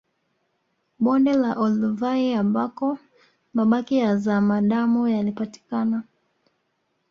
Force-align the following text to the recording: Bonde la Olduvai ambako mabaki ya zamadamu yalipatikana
Bonde 1.03 1.33
la 1.43 1.51
Olduvai 1.55 2.33
ambako 2.39 2.97
mabaki 3.53 3.95
ya 3.97 4.17
zamadamu 4.17 5.07
yalipatikana 5.07 5.97